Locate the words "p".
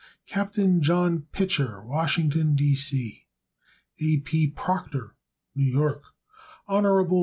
4.21-4.47